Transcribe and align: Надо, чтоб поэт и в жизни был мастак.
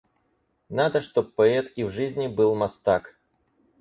Надо, 0.69 1.01
чтоб 1.03 1.31
поэт 1.35 1.71
и 1.75 1.83
в 1.83 1.91
жизни 1.91 2.27
был 2.27 2.55
мастак. 2.55 3.19